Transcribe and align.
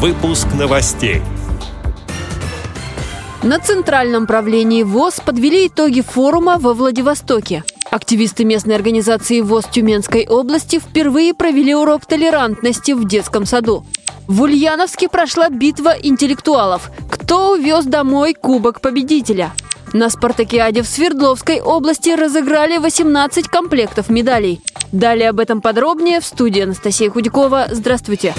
Выпуск 0.00 0.46
новостей. 0.56 1.22
На 3.42 3.58
Центральном 3.58 4.28
правлении 4.28 4.84
ВОЗ 4.84 5.18
подвели 5.26 5.66
итоги 5.66 6.02
форума 6.02 6.58
во 6.60 6.72
Владивостоке. 6.72 7.64
Активисты 7.90 8.44
местной 8.44 8.76
организации 8.76 9.40
ВОЗ 9.40 9.64
Тюменской 9.72 10.24
области 10.28 10.78
впервые 10.78 11.34
провели 11.34 11.74
урок 11.74 12.06
толерантности 12.06 12.92
в 12.92 13.08
детском 13.08 13.44
саду. 13.44 13.84
В 14.28 14.42
Ульяновске 14.42 15.08
прошла 15.08 15.48
битва 15.48 15.96
интеллектуалов. 16.00 16.92
Кто 17.10 17.54
увез 17.54 17.84
домой 17.84 18.34
Кубок 18.34 18.80
Победителя? 18.80 19.50
На 19.92 20.10
спартакиаде 20.10 20.82
в 20.82 20.86
Свердловской 20.86 21.60
области 21.60 22.10
разыграли 22.10 22.76
18 22.76 23.48
комплектов 23.48 24.10
медалей. 24.10 24.60
Далее 24.92 25.30
об 25.30 25.40
этом 25.40 25.60
подробнее 25.60 26.20
в 26.20 26.24
студии 26.24 26.62
Анастасия 26.62 27.10
Худякова. 27.10 27.66
Здравствуйте. 27.72 28.32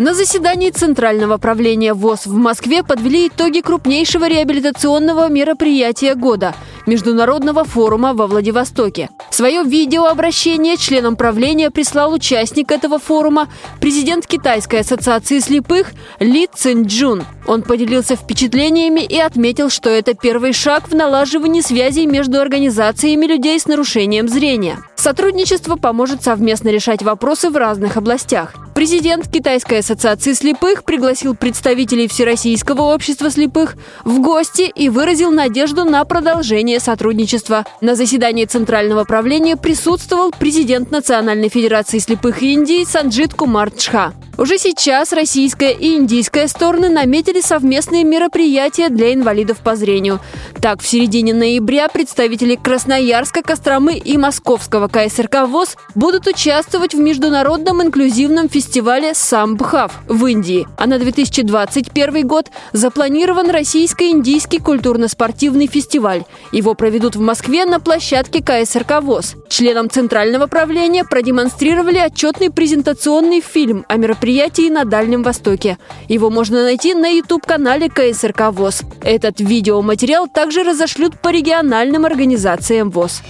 На 0.00 0.14
заседании 0.14 0.70
Центрального 0.70 1.36
правления 1.36 1.92
ВОЗ 1.92 2.24
в 2.24 2.32
Москве 2.32 2.82
подвели 2.82 3.28
итоги 3.28 3.60
крупнейшего 3.60 4.26
реабилитационного 4.26 5.28
мероприятия 5.28 6.14
года– 6.14 6.54
Международного 6.86 7.64
форума 7.64 8.14
во 8.14 8.26
Владивостоке. 8.26 9.10
Свое 9.30 9.62
видеообращение 9.62 10.78
членам 10.78 11.16
правления 11.16 11.70
прислал 11.70 12.14
участник 12.14 12.72
этого 12.72 12.98
форума, 12.98 13.48
президент 13.78 14.26
Китайской 14.26 14.80
ассоциации 14.80 15.38
слепых 15.38 15.88
Ли 16.18 16.48
Цинджун. 16.50 17.22
Он 17.46 17.60
поделился 17.60 18.16
впечатлениями 18.16 19.00
и 19.00 19.18
отметил, 19.18 19.68
что 19.68 19.90
это 19.90 20.14
первый 20.14 20.54
шаг 20.54 20.88
в 20.88 20.94
налаживании 20.94 21.60
связей 21.60 22.06
между 22.06 22.40
организациями 22.40 23.26
людей 23.26 23.60
с 23.60 23.66
нарушением 23.66 24.28
зрения. 24.28 24.78
Сотрудничество 24.96 25.76
поможет 25.76 26.22
совместно 26.22 26.70
решать 26.70 27.02
вопросы 27.02 27.50
в 27.50 27.56
разных 27.58 27.98
областях. 27.98 28.54
Президент 28.80 29.28
Китайской 29.28 29.80
ассоциации 29.80 30.32
слепых 30.32 30.84
пригласил 30.84 31.34
представителей 31.34 32.08
Всероссийского 32.08 32.94
общества 32.94 33.28
слепых 33.28 33.76
в 34.06 34.22
гости 34.22 34.72
и 34.74 34.88
выразил 34.88 35.30
надежду 35.30 35.84
на 35.84 36.02
продолжение 36.06 36.80
сотрудничества. 36.80 37.66
На 37.82 37.94
заседании 37.94 38.46
Центрального 38.46 39.04
правления 39.04 39.58
присутствовал 39.58 40.30
президент 40.30 40.90
Национальной 40.92 41.50
Федерации 41.50 41.98
слепых 41.98 42.42
Индии 42.42 42.84
Санджит 42.84 43.34
Кумар 43.34 43.70
Чха. 43.70 44.14
Уже 44.38 44.58
сейчас 44.58 45.12
российская 45.12 45.72
и 45.72 45.94
индийская 45.96 46.48
стороны 46.48 46.88
наметили 46.88 47.40
совместные 47.40 48.04
мероприятия 48.04 48.88
для 48.88 49.12
инвалидов 49.12 49.58
по 49.58 49.76
зрению. 49.76 50.20
Так, 50.62 50.80
в 50.80 50.86
середине 50.86 51.34
ноября 51.34 51.88
представители 51.88 52.54
Красноярска, 52.54 53.42
Костромы 53.42 53.96
и 53.96 54.16
Московского 54.16 54.88
КСРК 54.88 55.46
ВОЗ 55.46 55.76
будут 55.94 56.26
участвовать 56.26 56.94
в 56.94 56.98
международном 56.98 57.82
инклюзивном 57.82 58.48
фестивале 58.48 59.14
«Самбхав» 59.14 60.00
в 60.06 60.24
Индии. 60.26 60.66
А 60.78 60.86
на 60.86 60.98
2021 60.98 62.26
год 62.26 62.50
запланирован 62.72 63.50
российско-индийский 63.50 64.58
культурно-спортивный 64.58 65.66
фестиваль. 65.66 66.24
Его 66.52 66.74
проведут 66.74 67.16
в 67.16 67.20
Москве 67.20 67.64
на 67.64 67.80
площадке 67.80 68.42
КСРК 68.42 69.02
ВОЗ. 69.02 69.34
Членам 69.48 69.90
Центрального 69.90 70.46
правления 70.46 71.04
продемонстрировали 71.04 71.98
отчетный 71.98 72.50
презентационный 72.50 73.40
фильм 73.40 73.84
о 73.88 73.96
мероприятии 73.96 74.19
мероприятии 74.20 74.68
на 74.68 74.84
Дальнем 74.84 75.22
Востоке. 75.22 75.78
Его 76.06 76.28
можно 76.28 76.62
найти 76.62 76.92
на 76.92 77.08
YouTube-канале 77.08 77.88
КСРК 77.88 78.50
ВОЗ. 78.52 78.82
Этот 79.00 79.40
видеоматериал 79.40 80.28
также 80.28 80.62
разошлют 80.62 81.18
по 81.22 81.30
региональным 81.30 82.04
организациям 82.04 82.90
ВОЗ. 82.90 83.22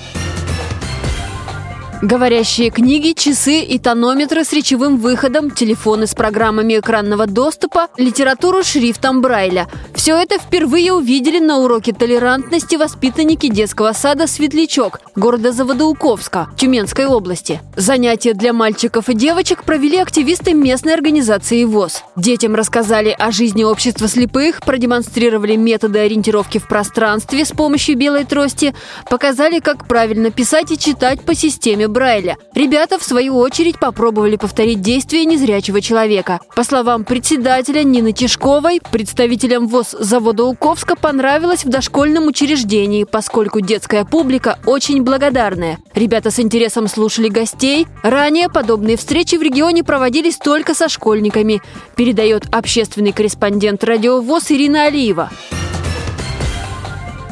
Говорящие 2.03 2.70
книги, 2.70 3.12
часы 3.12 3.61
и 3.61 3.79
тонометры 3.79 4.43
с 4.43 4.55
речевым 4.55 4.97
выходом, 4.97 5.51
телефоны 5.51 6.06
с 6.06 6.15
программами 6.15 6.79
экранного 6.79 7.27
доступа, 7.27 7.89
литературу 7.98 8.65
шрифтом 8.65 9.20
Брайля. 9.20 9.69
Все 9.95 10.17
это 10.17 10.39
впервые 10.39 10.95
увидели 10.95 11.39
на 11.41 11.59
уроке 11.59 11.93
толерантности 11.93 12.77
воспитанники 12.77 13.49
детского 13.49 13.93
сада 13.93 14.27
«Светлячок» 14.27 15.00
города 15.15 15.53
Заводоуковска, 15.53 16.49
Тюменской 16.56 17.05
области. 17.05 17.61
Занятия 17.77 18.32
для 18.32 18.55
мальчиков 18.55 19.11
и 19.11 19.15
девочек 19.15 19.65
провели 19.65 19.99
активисты 19.99 20.55
местной 20.55 20.94
организации 20.94 21.65
ВОЗ. 21.65 22.05
Детям 22.17 22.55
рассказали 22.55 23.15
о 23.19 23.31
жизни 23.31 23.62
общества 23.62 24.09
слепых, 24.09 24.62
продемонстрировали 24.62 25.56
методы 25.56 25.99
ориентировки 25.99 26.56
в 26.56 26.67
пространстве 26.67 27.44
с 27.44 27.50
помощью 27.50 27.99
белой 27.99 28.25
трости, 28.25 28.75
показали, 29.11 29.59
как 29.59 29.87
правильно 29.87 30.31
писать 30.31 30.71
и 30.71 30.78
читать 30.78 31.21
по 31.21 31.34
системе 31.34 31.88
Брайля. 31.91 32.39
Ребята, 32.55 32.99
в 32.99 33.03
свою 33.03 33.37
очередь, 33.37 33.78
попробовали 33.78 34.37
повторить 34.37 34.81
действия 34.81 35.25
незрячего 35.25 35.81
человека. 35.81 36.41
По 36.56 36.65
словам 36.65 37.05
председателя 37.05 37.83
Нины 37.83 38.12
Тишковой, 38.12 38.81
представителям 38.91 39.69
ВОЗ 39.69 39.97
завода 39.99 40.45
Уковска 40.45 40.97
понравилось 40.97 41.65
в 41.65 41.69
дошкольном 41.69 42.27
учреждении, 42.27 43.05
поскольку 43.05 43.61
детская 43.61 44.05
публика 44.05 44.59
очень 44.65 45.03
благодарная. 45.03 45.79
Ребята 45.95 46.31
с 46.31 46.41
интересом 46.41 46.89
слушали 46.89 47.29
гостей. 47.29 47.87
Ранее 48.03 48.49
подобные 48.49 48.97
встречи 48.97 49.37
в 49.37 49.43
регионе 49.43 49.84
проводились 49.84 50.37
только 50.37 50.75
со 50.75 50.89
школьниками, 50.89 51.61
передает 51.97 52.47
общественный 52.53 53.12
корреспондент 53.12 53.84
радио 53.84 54.21
ВОЗ 54.21 54.53
Ирина 54.53 54.84
Алиева. 54.84 55.31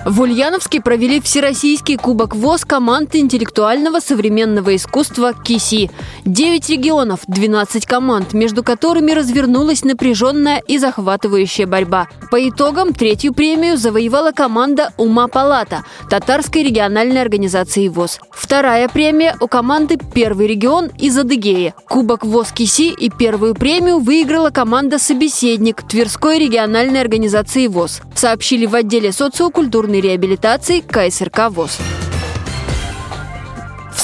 В 0.08 0.22
Ульяновске 0.22 0.80
провели 0.80 1.20
Всероссийский 1.20 1.98
кубок 1.98 2.34
ВОЗ 2.34 2.64
команд 2.64 3.14
интеллектуального 3.14 4.00
современного 4.00 4.74
искусства 4.74 5.34
КИСИ. 5.34 5.90
Девять 6.24 6.70
регионов, 6.70 7.20
12 7.26 7.84
команд, 7.84 8.32
между 8.32 8.62
которыми 8.62 9.12
развернулась 9.12 9.84
напряженная 9.84 10.62
и 10.66 10.78
захватывающая 10.78 11.66
борьба. 11.66 12.08
По 12.30 12.48
итогам 12.48 12.94
третью 12.94 13.34
премию 13.34 13.76
завоевала 13.76 14.32
команда 14.32 14.94
«Ума 14.96 15.28
Палата» 15.28 15.84
татарской 16.08 16.62
региональной 16.62 17.20
организации 17.20 17.88
ВОЗ. 17.88 18.20
Вторая 18.30 18.88
премия 18.88 19.36
у 19.42 19.46
команды 19.46 19.98
«Первый 20.14 20.46
регион» 20.46 20.86
из 20.98 21.18
Адыгеи. 21.18 21.74
Кубок 21.86 22.24
ВОЗ 22.24 22.52
КИСИ 22.52 22.94
и 22.94 23.10
первую 23.10 23.54
премию 23.54 23.98
выиграла 23.98 24.48
команда 24.48 24.98
«Собеседник» 24.98 25.82
Тверской 25.86 26.38
региональной 26.38 27.02
организации 27.02 27.66
ВОЗ. 27.66 28.00
Сообщили 28.14 28.64
в 28.64 28.74
отделе 28.74 29.12
социокультурной 29.12 29.97
реабилитации 30.00 30.80
КСРК 30.80 31.50
ВОЗ. 31.50 31.78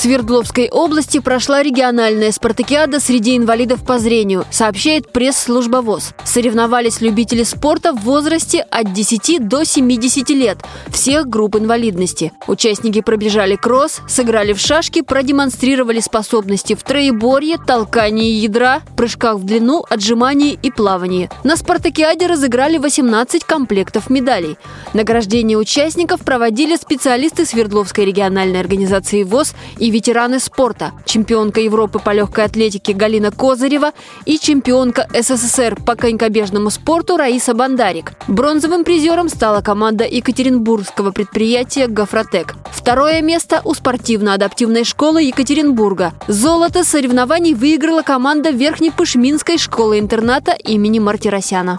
Свердловской 0.04 0.68
области 0.68 1.18
прошла 1.18 1.62
региональная 1.62 2.30
спартакиада 2.30 3.00
среди 3.00 3.38
инвалидов 3.38 3.86
по 3.86 3.98
зрению, 3.98 4.44
сообщает 4.50 5.10
пресс-служба 5.10 5.78
ВОЗ. 5.78 6.12
Соревновались 6.24 7.00
любители 7.00 7.42
спорта 7.42 7.94
в 7.94 8.02
возрасте 8.02 8.60
от 8.70 8.92
10 8.92 9.48
до 9.48 9.64
70 9.64 10.28
лет, 10.28 10.58
всех 10.90 11.26
групп 11.26 11.56
инвалидности. 11.56 12.32
Участники 12.46 13.00
пробежали 13.00 13.56
кросс, 13.56 14.02
сыграли 14.06 14.52
в 14.52 14.60
шашки, 14.60 15.00
продемонстрировали 15.00 16.00
способности 16.00 16.74
в 16.74 16.82
троеборье, 16.82 17.56
толкании 17.56 18.30
ядра, 18.30 18.82
прыжках 18.98 19.36
в 19.36 19.44
длину, 19.44 19.86
отжимании 19.88 20.58
и 20.62 20.70
плавании. 20.70 21.30
На 21.44 21.56
спартакиаде 21.56 22.26
разыграли 22.26 22.76
18 22.76 23.42
комплектов 23.44 24.10
медалей. 24.10 24.58
Награждение 24.92 25.56
участников 25.56 26.20
проводили 26.20 26.76
специалисты 26.76 27.46
Свердловской 27.46 28.04
региональной 28.04 28.60
организации 28.60 29.22
ВОЗ 29.22 29.54
и 29.78 29.93
ветераны 29.94 30.40
спорта, 30.40 30.90
чемпионка 31.04 31.60
Европы 31.60 32.00
по 32.00 32.10
легкой 32.10 32.46
атлетике 32.46 32.94
Галина 32.94 33.30
Козырева 33.30 33.92
и 34.26 34.40
чемпионка 34.40 35.06
СССР 35.14 35.76
по 35.86 35.94
конькобежному 35.94 36.70
спорту 36.70 37.16
Раиса 37.16 37.54
Бандарик. 37.54 38.12
Бронзовым 38.26 38.82
призером 38.82 39.28
стала 39.28 39.60
команда 39.60 40.04
екатеринбургского 40.04 41.12
предприятия 41.12 41.86
«Гофротек». 41.86 42.56
Второе 42.72 43.22
место 43.22 43.62
у 43.64 43.72
спортивно-адаптивной 43.72 44.82
школы 44.82 45.22
Екатеринбурга. 45.22 46.12
Золото 46.26 46.82
соревнований 46.82 47.54
выиграла 47.54 48.02
команда 48.02 48.50
Верхнепышминской 48.50 49.58
школы-интерната 49.58 50.52
имени 50.52 50.98
Мартиросяна. 50.98 51.78